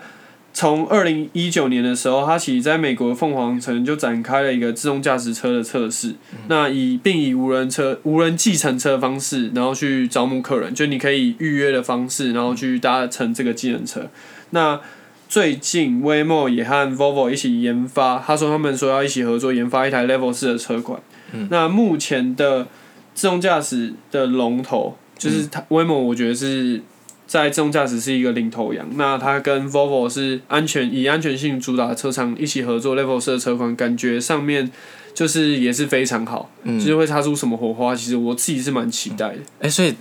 [0.52, 6.16] 从二零一九年的时候，它其实在美国凤凰城就展开了一个自动驾驶车的测试。
[6.48, 14.08] 那以并以无人车、无人计程车的方式，然后去招募客人，就你可以预约的方式，然后去搭乘这个计程车。
[14.50, 14.80] 那
[15.28, 21.00] 最近 Waymo 也和 Volvo 一起研发，他说他们说要一起合作研发一台 Level 四的车款。
[21.48, 22.66] 那目前的
[23.14, 26.82] 自动驾驶的龙头就是它、Waymo，我觉得是
[27.30, 28.84] 在自动驾驶是一个领头羊。
[28.96, 34.68] 那它跟 Volvo 是安全以安全性主打的车厂一起合作 Level 四的车款，感觉上面
[35.14, 37.94] 就是也是非常好，嗯就是会擦出什么火花。
[37.94, 39.38] 其实我自己是蛮期待的。
[39.60, 39.94] 哎、所以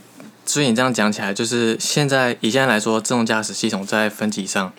[0.43, 4.73] 所以你这样讲起来，就是现在以现在来说，自动驾驶系统在分级上，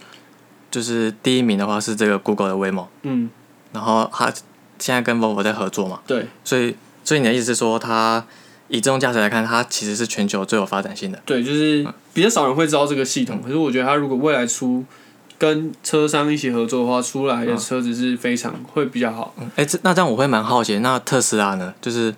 [0.73, 3.31] 就是第一名的话是这个 Google 的 Waymo，嗯，
[3.73, 4.33] 然后它
[4.81, 8.27] 现在跟 Volvo 在合作嘛，对所以所以你的意思是说，它
[8.71, 11.21] 以自动驾驶来看，它其实是全球最有发展性的。
[11.27, 14.85] 对，就是比较少人会知道这个系统，可是我觉得它如果未来出
[15.39, 19.35] 跟车商一起合作的话，出来的车子是非常会比较好。
[19.57, 21.75] 哎、这那这样我会蛮好奇，那特斯拉呢？
[21.81, 22.15] 就是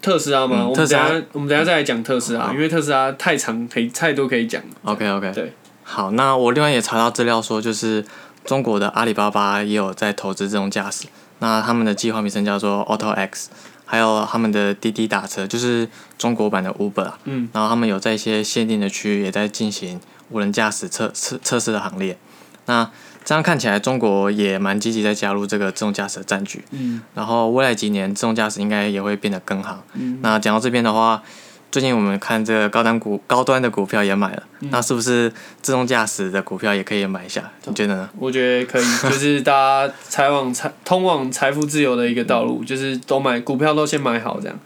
[0.00, 0.68] 特斯拉吗？
[0.68, 4.62] 我们等嗯特斯拉下我们等下再来讲特斯拉，好因为特斯拉太长，可以太多可以讲。
[4.84, 8.04] OK OK，对，好，那我另外也查到资料说，就是
[8.44, 11.06] 中国的阿里巴巴也有在投资自动驾驶，
[11.38, 13.48] 那他们的计划名称叫做 Auto X，
[13.86, 19.98] 还有他们的滴滴打车，就是中国版的 Uber 啊，嗯，然后他们有在一些限定的区域也在进行
[20.30, 22.18] 无人驾驶测测测试的行列，
[22.66, 22.90] 那
[23.24, 26.64] 这样看起来，中国也蛮积极在加入这个自动驾驶的战局。
[26.70, 27.02] 嗯。
[27.14, 29.82] 然后未来几年，自动驾驶应该也会变得更好。
[29.94, 31.22] 嗯，那讲到这边的话，
[31.70, 37.50] 最近我们看这个高端股、高端的股票也买了，嗯那是不是自动驾驶的股票也可以买一下？
[37.66, 38.08] 你觉得呢？
[38.18, 39.52] 我觉得可以， 就是大
[39.86, 44.58] 家财往财通往财富自由的一个道路，就是都买股票都先买好这样。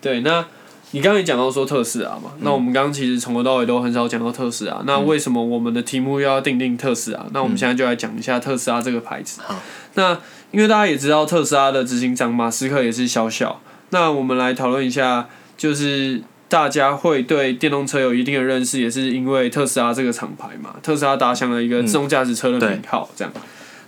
[0.00, 0.44] 对，那
[0.92, 7.24] 你刚刚也讲到说特斯拉嘛，那我们刚刚其实从头到尾都很少讲到特斯拉，那为什么我们的题目又要定定特斯拉？
[7.32, 9.40] 那我们现在就来讲一下特斯拉这个牌子。
[9.44, 9.54] 好，
[9.94, 10.18] 那
[10.52, 23.32] 因为大家也知道特斯拉的执行长马斯克也是小小，那我们来讨论一下，就是大家会对电动车有一定的认识，也是因为特斯拉这个厂牌嘛，特斯拉打响了一个自动驾驶车的名号，这样。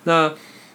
[0.04, 0.32] 那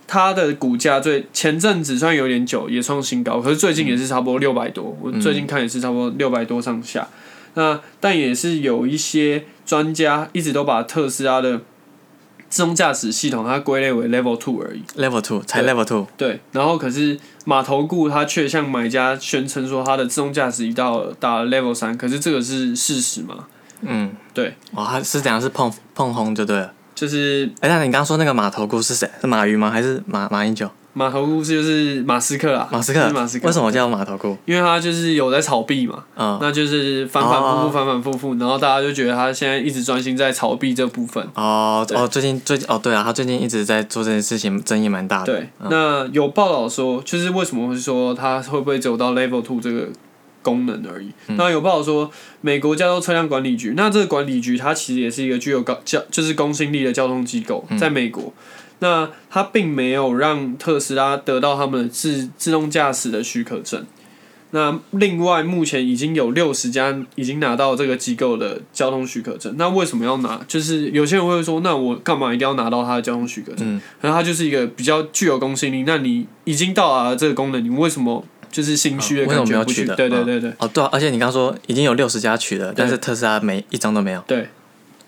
[0.07, 7.07] 它的股价最前阵子虽然有点久，也创新高，可是最近也是差不多六百多，我最近看也是差不多六百多上下。
[7.55, 11.61] 那但也是有一些专家一直都把特斯拉的
[12.53, 14.83] 自动驾驶系统它归类为 Level Two 而已。
[14.95, 23.47] Level Two 才 Level Two，对，然后可是马头顾他却向买家宣称说他的自动驾驶已到了达 Level 三，可是这个是事实吗？
[23.81, 26.71] 嗯，对，哦，它是怎样是碰碰轰就对了。
[26.93, 29.09] 就是哎，那你刚刚说那个马头顾是谁？
[29.19, 29.71] 是马云吗？
[29.71, 30.69] 还是马马英九？
[30.93, 33.01] 马头顾就是马斯克啦，马斯克？
[33.01, 33.47] 就是马斯克。
[33.47, 34.37] 为什么叫码头菇？
[34.45, 41.27] 因为他就是有在炒币嘛，嗯，那就是反反复哦复，反反复复，然后大家就觉得他现在一直专心在炒币这部分。
[41.33, 45.33] 哦哦，最近最近哦，对啊，他最近一直在做这件事情，争议蛮大的。
[45.33, 49.87] 对，那有报道说，就是为什么会说它会不会走到 Level Two 这个
[50.43, 51.11] 功能而已。
[51.29, 58.31] 那有报道说，美国加州车辆管理局，那这个管理局它其实也是一个具有高交就是公信力的交通机构，在美国。
[58.79, 63.85] 那它并没有让特斯拉得到他们的自自动驾驶的许可证。
[64.51, 69.55] 那另外，目前已经有六十家已经拿到这个机构的交通许可证。
[69.57, 70.39] 那为什么要拿？
[70.47, 73.77] 就是有些人会说，那我干嘛一定要拿到它的交通许可证？
[73.77, 75.83] 嗯然后它就是一个比较具有公信力。
[75.87, 79.85] 那你已经到达了这个功能，你为什么就是心虚的嗯为什么没感觉不去？
[79.85, 84.23] 对对对对哦，对啊，而且你刚说已经有六十家取了，但是特斯拉每一张都没有。
[84.27, 84.49] 对，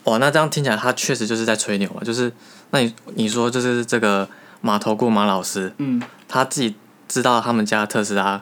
[0.05, 2.01] 哇，那这样听起来他确实就是在吹牛啊！
[2.03, 2.31] 就是，
[2.71, 4.27] 那你你说就是这个
[4.61, 6.75] 马头顾马老师，嗯，他自己
[7.07, 8.41] 知道他们家特斯拉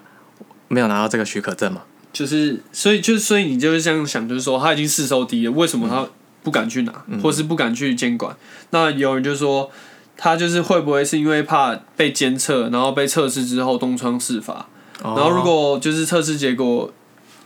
[0.67, 1.81] 没有拿到这个许可证嘛？
[2.11, 6.07] 就是所以就是所以你就是这样想，就是说他已经市收低了，为什么他
[6.43, 8.35] 不敢去拿，或是不敢去监管？
[8.69, 9.71] 那有人就说。
[10.15, 14.67] 他就是会不会是因为怕被监测，然后被测试之后东窗事发？
[15.03, 16.93] 然然后如果就是测试结果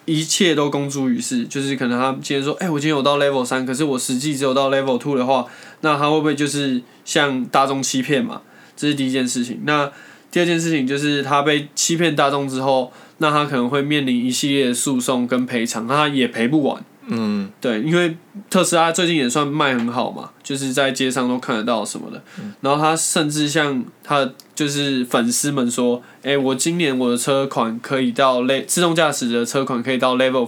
[0.04, 5.46] 一切都公诸于世，就是可能他今天说，哎、我今天有到 level 三，可是我实际只有到 level two 的话，
[5.82, 8.42] 那他会不会就是向大众欺骗嘛？
[8.76, 9.62] 这是第一件事情。
[9.66, 9.92] 那
[10.30, 16.84] 第二件事情就是他被欺骗大众之后，那他可能会面临一系列的诉讼跟赔偿，他也赔不完。
[17.10, 18.18] 嗯，对，因为
[18.50, 22.22] 特斯拉最近也算卖很好嘛，就是在街上都看得到什么的。
[22.60, 30.46] 然后他甚至向他的就是粉丝们说：“哎、我今年我的车款可以到 le 自动驾驶的车款可以到 level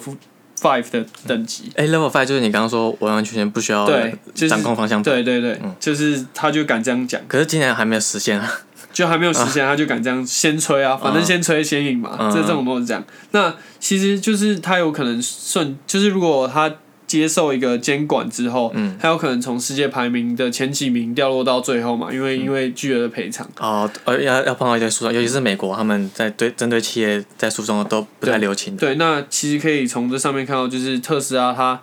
[0.60, 1.72] five 的等级。
[1.76, 8.52] 哎，Level Five 就是你刚刚说完完全全不需要对就是掌控方向盘，对对对，就是他就敢这样讲，可是今年还没有实现啊。
[8.92, 13.02] 就还没有实现，他就敢这样先吹啊，反正先吹先赢嘛，嗯这这种都是这样。
[13.32, 16.74] 那其实就是他有可能顺，就是如果他
[17.10, 23.50] 接受一个监管之后，嗯他有可能从世界排名的前几名掉落到最后嘛，因为嗯因为巨额的赔偿。
[23.58, 28.80] 哦，呃，要要碰到一些诉讼，尤其是美国，他们在对针对企业在诉讼都不太留情的。
[28.82, 31.82] 对，那其实可以从这上面看到，就是特斯拉它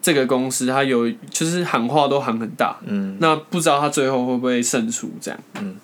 [0.00, 5.40] 这个公司，它有就是喊话都喊很大，嗯，那不知道它最后会不会胜出这样。
[5.60, 5.74] 嗯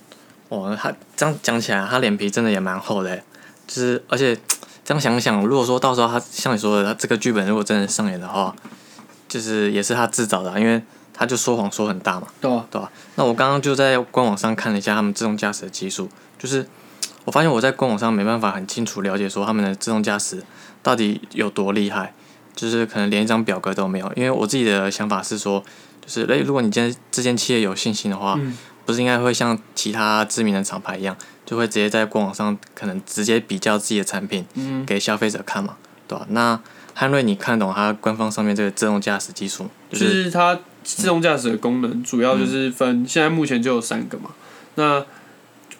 [0.50, 3.22] 哇，他这样讲起来，他脸皮真的也蛮厚的欸，
[3.66, 4.36] 就是而且
[4.90, 8.52] 这样想想，如果说到时候他像你说的，他这个剧本如果真的上演的话，
[9.28, 10.82] 就是也是他自找的啊、因为
[11.14, 16.66] 他就说谎说很大嘛，对啊，对吧、那我刚刚就在官网上看了一下他们自动驾驶的技术，就是
[17.24, 20.42] 我发现我在官网上没办法很清楚了解说他们的自动驾驶
[20.82, 22.12] 到底有多厉害，
[22.56, 24.12] 就是可能连一张表格都没有。
[24.16, 25.62] 因为我自己的想法是说，
[26.04, 31.16] 就是诶、如果你今天这间企业有信心的话，嗯不是应该会像其他知名的厂牌一样，
[31.50, 35.74] 就会直接在官网上可能直接比较自己的产品嗯，给消费者看嘛，
[36.06, 36.60] 对吧、那
[36.94, 44.30] 汉瑞，你看懂它官方上面这个自动驾驶技术，就就是是它自动驾驶的功能主要就是分，现在目前就有三个嘛。
[44.76, 45.04] 那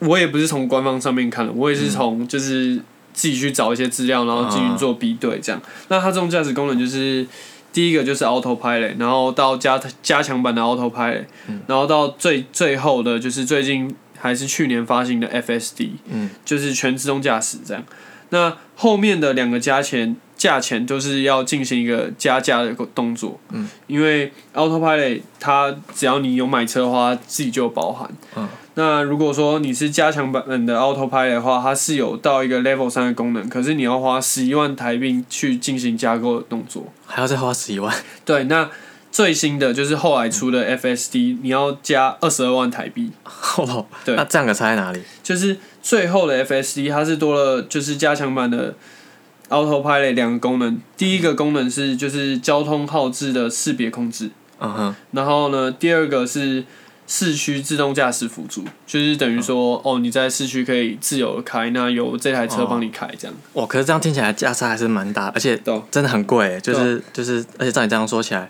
[0.01, 2.75] 我也不是从官方上面看的，我也是从就是
[3.13, 5.63] 自己去找一些资料，然后进行做比对这样。
[5.87, 7.25] 那它自动驾驶功能就是
[7.73, 11.27] 第一个就是 Autopilot，然后到加加强版的 Autopilot，、
[11.69, 17.83] 然后到最最后的就是最近还是去年发行的 FSD，嗯，就是全自动驾驶这样。
[18.33, 37.93] 那后面的两个加钱价钱都是要进行一个加价的动作，嗯，因为 Autopilot 它只要你有买车的话，自己就有包含，嗯，那如果说你是加强版的 Autopilot 的话，它是有到一个 Level 三的功能，可是你要花十一万台币去进行加购的动作，还要再花十一万，
[38.25, 38.71] 对，那
[39.12, 43.11] 最新的就是后来出的 FSD，你要加二十二万台币，
[43.57, 44.14] 哦，对。
[44.14, 45.03] 那价格差在哪里？
[45.23, 48.75] 就是最后的 FSD 它是多了就是加强版的
[49.49, 56.64] Autopilot 两个功能，第一个功能是就是交通号志的识别控制，嗯哼，然后呢第二个是
[57.09, 63.37] 市区自动驾驶辅助，就是等于说哦你在市区可以自由的开，那由这台车帮你开这样。
[63.55, 68.49] 哇，可是这样听起来价差还是蛮大，而且懂真的很贵欸，就是就是，而且照你这样说起来，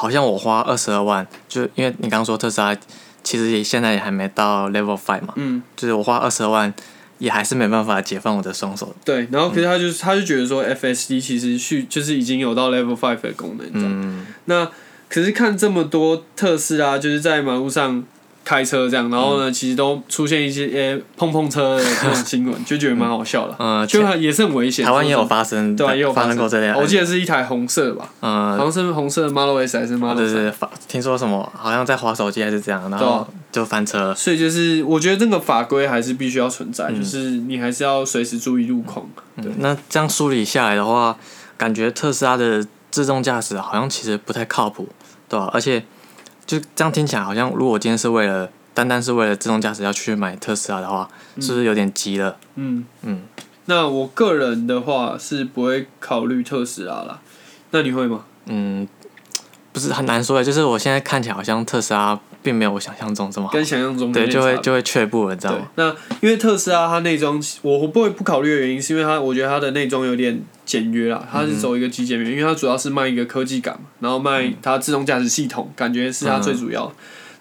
[0.00, 2.74] 好像我花二十二万，就因为你刚刚说特斯拉
[3.22, 6.72] 其实也现在也还没到 Level Five 嘛，嗯，就是我花二十二万
[7.18, 8.96] 也还是没办法解放我的双手。
[9.04, 13.68] 对，然后可是他就是、他就觉得说 FSD 其实去就是已经有到 Level Five 的功能。
[13.74, 14.66] 嗯，那
[15.10, 18.02] 可是看这么多特斯拉就是在马路上
[18.50, 24.84] 开车这样，然后呢，其实都出现一些呃碰碰车的这种新闻，就觉得蛮好笑的，嗯，就也是很危险。
[24.84, 26.68] 台湾也有发生，对啊，也有发生过这类。
[26.74, 34.14] 我记得是一台红色吧，嗯，好呃，像是红色的 Model S 还是 Model 3对对对，发听说什么好像在滑手机还是这样，然后就翻车了。
[34.16, 39.06] 所以就是我觉得这个法规还是必须要存在，嗯就是你还是要随时注意路况。
[39.36, 41.16] 对嗯，那这样梳理下来的话，
[41.56, 44.88] 感觉特斯拉的自动驾驶好像其实不太靠谱，
[45.28, 45.84] 对吧、而且
[46.50, 51.08] 就这样听起来，好像如果我今天是为了单单是为了自动驾驶要去买特斯拉的话，
[51.40, 52.38] 是不是有点急了？
[52.56, 53.22] 嗯嗯，
[53.66, 57.20] 那我个人的话是不会考虑特斯拉啦，
[57.70, 58.24] 那你会吗？
[58.46, 58.88] 嗯，
[59.72, 65.88] 不是很难说的，就是我现在看起来好像特斯拉并没有我想象中这么好，跟想象中对，就会就会却步了，你知道对吗？，那
[66.20, 76.92] 因为特斯拉它内装，我不会不考虑的原因，是因为它我觉得它的内装有点简约啦，它是走一个极简面，因为它主要是卖一个科技感嘛，然后卖它自动驾驶系统，感觉是它最主要的。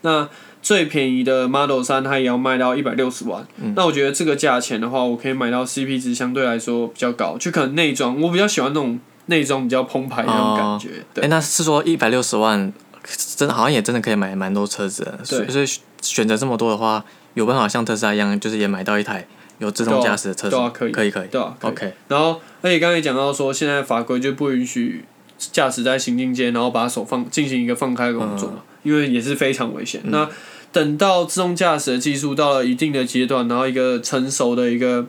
[0.02, 0.28] 那
[0.62, 3.48] 最便宜的 Model 三，它也要卖到一百六十万。
[3.76, 10.90] 那我觉得这个价钱的话，我可以买到 CP 值相对来说比较高，就可能内装，我比较喜欢那种内装比较澎湃的那种感觉。
[11.00, 12.74] 哎、对，那是说一百六十万，
[13.16, 15.66] 真的好像也真的可以买蛮多车子的，所以所以
[16.02, 20.92] 选择这么多的话，有办法像特斯拉一样，就是也买到一台有自动驾驶的车子，对啊可以。
[20.92, 21.28] 可以可以。
[21.30, 25.04] 对 OK，然后，而且刚才讲到说，现在法规就不允许
[25.38, 30.02] 驾驶在行进间，然后把手放进行一个放开的工作嘛，因为也是非常危险。
[30.06, 30.30] 那
[30.72, 35.08] 等到自动驾驶的技术到了一定的阶段，然后一个成熟的一个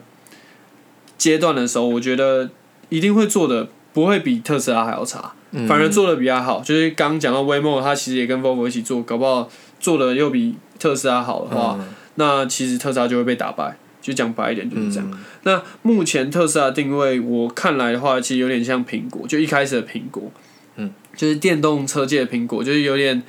[1.17, 2.49] 阶段的时候，我觉得
[2.89, 6.61] 一定会做的不会比特斯拉还要差，嗯反而做的比较好。
[6.61, 13.77] 就是刚刚讲到 Waymo，它其实也跟 Volvo 一起做，搞不好做的又比特斯拉好的话，嗯那其实特斯拉就会被打败。
[14.01, 15.07] 就讲白一点就是这样。
[15.11, 20.31] 嗯那目前特斯拉定位，我看来的话，其实有点像苹果，就一开始的苹果，
[20.75, 23.21] 嗯，就是电动车界的苹果，就是有点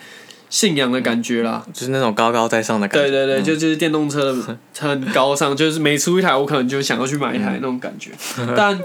[0.49, 1.63] 信仰的感觉啦。
[1.75, 8.11] 就是那种高高在上的感觉，对对对，嗯就就是电动车的 很高尚，就是每出一台，我可能就想要去买一台那种感觉。
[8.57, 8.79] 但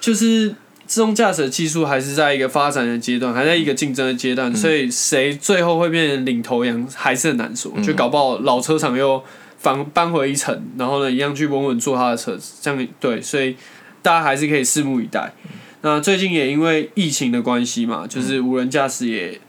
[0.00, 0.54] 就是
[0.86, 7.72] 自动驾驶的技术还是在一个发展的阶段，还在一个竞争的阶段，所以谁最后会变成领头羊还是很难说。
[7.82, 9.22] 就搞不好老车厂又
[9.58, 13.56] 翻搬回一层，然后呢一样去稳稳做他的车子，这样对，所以
[14.02, 15.32] 大家还是可以拭目以待。
[15.82, 19.40] 那最近也因为疫情的关系嘛，就是无人驾驶也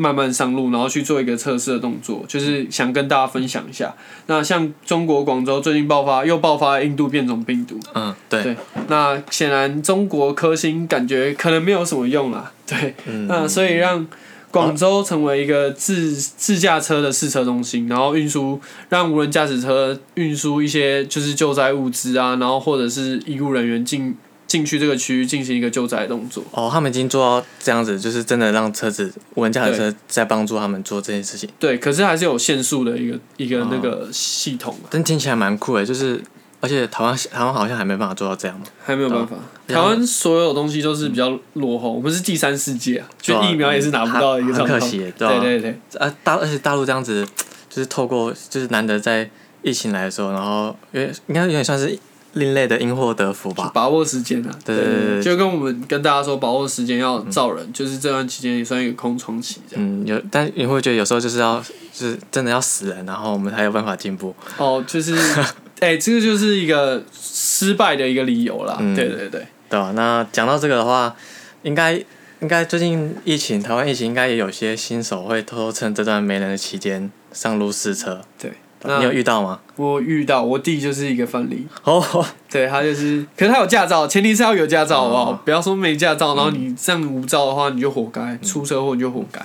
[0.00, 3.94] 慢慢上路，然后去做一个测试的动作，就是想跟大家分享一下。
[4.28, 8.56] 那像中国广州最近爆发又爆发印度变种病毒，嗯，对，对
[8.88, 14.06] 那显然中国科兴感觉可能没有什么用啦， 对，嗯，那所以让
[14.50, 18.58] 广州成为一个自自驾车的试车中心，然后运输
[18.88, 24.16] 让无人驾驶车运输一些就是救灾物资啊，然后或者是医务人员进
[24.50, 26.42] 进去这个区域进行一个救灾动作。
[26.50, 33.68] 哦，他们已经做到这样子，就是真的让车子无人驾驶车在帮助他们做这件事情，对，可是还是有限速的一个一个哦。
[33.70, 36.20] 那个系统啊，但听起来蛮酷的，就是
[36.58, 39.36] 而且台湾台湾好像还没办法做到这样嘛，还没有办法。
[39.68, 44.80] 台湾所有东西都是比较落后，我们是第三世界啊，就疫苗也是拿不到的一个很状况。
[44.80, 47.24] 可惜耶，对吧、对对对，啊，大而且大陆这样子，
[47.68, 49.30] 就是透过就是难得在
[49.62, 51.96] 疫情来的时候，然后因为应该有点算是
[52.34, 53.70] 另类的因祸得福吧。
[53.74, 59.84] 把握时间啊，对对对对就跟我们跟大家说，把握时间要造人，就是这段期间也算一个空窗期这样。
[59.84, 61.60] 嗯，有，但你会觉得有时候就是要，
[61.92, 64.34] 就是真的要死人，然后我们才有办法进步。
[64.56, 65.14] 哦，就是，
[65.80, 68.76] 哎、这个就是一个失败的一个理由啦。
[68.78, 69.92] 嗯对对对，对吧？
[69.96, 71.14] 那讲到这个的话，
[71.62, 71.94] 应该
[72.40, 78.22] 应该最近疫情，台湾疫情应该也有些新手会偷偷趁这段没人的期间上路试车。
[78.38, 78.52] 对
[78.84, 79.60] 你有遇到吗？
[79.76, 85.30] 我遇到我弟就是一个范例，哦，对他就是，可是他有驾照，前提是要有驾照，好不好？
[85.32, 89.40] 哦不要说没驾照，然后你这样无照的话，你就活该，出车祸你就活该。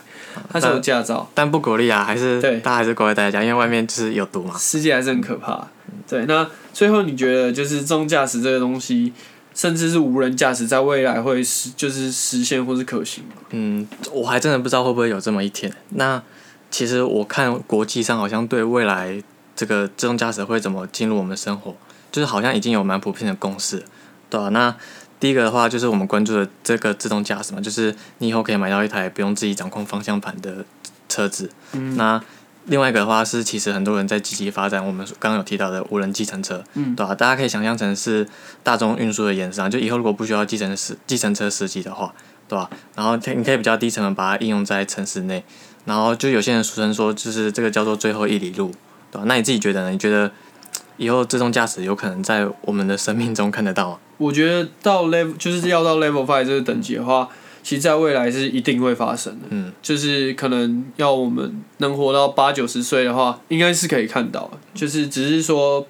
[0.52, 4.54] 他是有驾照，但不鼓励啊，还是对大家还是乖乖待在家，因为外面就是有毒嘛。
[4.58, 5.67] 世界还是很可怕。
[6.08, 9.13] 对，那最后你觉得就是自动驾驶这个东西，
[9.54, 13.32] 甚至是无人驾驶，在未来会实就是实现或是可行吗？
[13.52, 15.71] 嗯，我还真的不知道会不会有这么一天。
[15.91, 16.21] 那
[16.69, 19.21] 其实我看国际上好像对未来
[19.56, 21.75] 这个自动驾驶会怎么进入我们生活，
[22.12, 23.84] 就是好像已经有蛮普遍的共识，
[24.30, 24.76] 对吧、那
[25.20, 30.66] 第一个的话就是我们关注的这个自动驾驶嘛，就是你以后可以买到一台不用自己掌控方向盘的
[31.07, 31.49] 车子。
[31.72, 31.95] 嗯。
[31.95, 32.22] 那
[32.66, 36.93] 另外一个的话是，其实很多人在积极发展我们刚刚有提到的无人计程车，嗯。
[36.95, 38.28] 对吧、大家可以想象成是
[38.61, 42.13] 大众运输的延伸啊，就以后如果不需要计程司计程车司机的话，
[42.49, 45.43] 对吧、然后你可以比较低成本把它应用在城市内，
[45.86, 48.72] 然后就有些人俗称说，就是这个叫做最后一里路，
[49.12, 49.92] 对吧、那你自己觉得呢？
[49.92, 50.32] 你觉得
[50.98, 54.00] 以后自动驾驶有可能在我们的生命中看得到吗？
[54.18, 57.30] 我觉得到 level 就是要到 level five 这个等级的话，
[57.62, 59.48] 其实在未来是一定会发生的。
[59.50, 64.58] 嗯，就是可能要我们能活到八九十岁的话，应该是可以看到的。
[64.74, 65.86] 就是只是说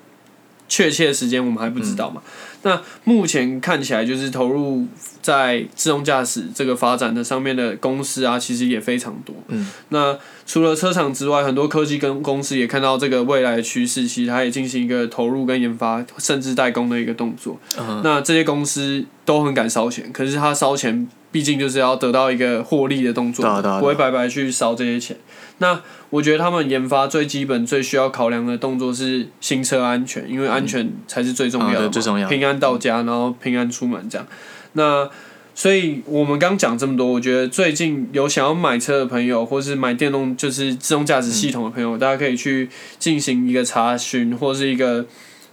[0.67, 2.21] 确切的时间我们还不知道嘛。
[2.63, 4.87] 那目前看起来就是投入
[5.25, 9.35] 在自动驾驶这个发展的上面的公司啊，其实也非常多。
[9.47, 10.15] 嗯，那
[10.45, 17.59] 除了车厂之外，很多科技跟公司也看到这个未来的趋势，其实它也进行一个投入跟研发，甚至代工的一个动作。
[17.79, 23.43] 嗯那这些公司都很敢烧钱，可是它烧钱毕竟就是要得到一个获利的动作
[23.79, 25.17] 不会白白去烧这些钱。
[25.57, 34.27] 那我觉得他们研发最基本、最需要考量的动作是新车安全，因为安全才是最重要的嘛、啊最重要平安到家，然后平安出门这样。
[34.75, 35.09] 那
[35.53, 42.69] 所以我们刚讲这么多，我觉得最近有想要买车的朋友，或是买电动就是自动驾驶系统的朋友，大家可以去
[42.99, 45.05] 进行一个查询，或是一个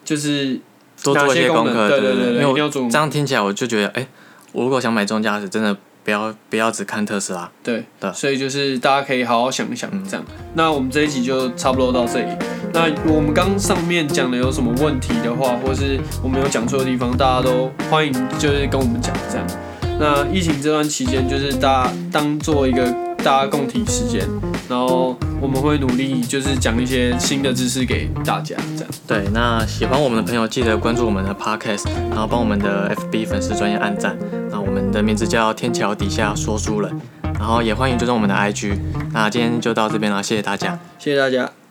[0.04, 0.58] 就是
[1.04, 4.06] 多做一些功课，对对对对，因为我一定要做这样听起来我就觉得，哎、
[4.50, 7.48] 我如果想买自动驾驶，真的不要不要只看特斯拉。
[7.62, 10.26] 对对嗯所以就是大家可以好好想一想这样。
[10.54, 12.26] 那我们这一集就差不多到这里。
[12.72, 19.46] 那我们刚上面讲的有什么问题的话，或是我们有讲错的地方，大家都欢迎就是跟我们讲这样。
[20.00, 22.84] 那疫情这段期间，就是大家当做一个
[23.18, 24.26] 大家共体时间，
[24.68, 28.90] 然后我们会努力就是讲一些新的知识给大家这样。
[29.06, 34.16] 对，那喜欢我们的朋友记得关注我们的 podcast，然后帮我们的 FB 粉丝专业按赞。
[34.50, 36.90] 那我们的名字叫天桥底下说书人，
[37.34, 38.76] 然后也欢迎追踪我们的 IG。
[39.12, 40.78] 那今天就到这边了，谢谢大家。
[40.98, 41.61] 谢谢大家。